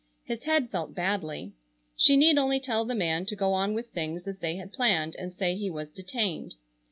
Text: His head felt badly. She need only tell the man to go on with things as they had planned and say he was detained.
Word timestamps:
His 0.23 0.45
head 0.45 0.71
felt 0.71 0.95
badly. 0.95 1.53
She 1.95 2.17
need 2.17 2.39
only 2.39 2.59
tell 2.59 2.85
the 2.85 2.95
man 2.95 3.27
to 3.27 3.35
go 3.35 3.53
on 3.53 3.75
with 3.75 3.91
things 3.91 4.25
as 4.27 4.39
they 4.39 4.55
had 4.55 4.73
planned 4.73 5.15
and 5.17 5.31
say 5.31 5.55
he 5.55 5.69
was 5.69 5.91
detained. 5.91 6.55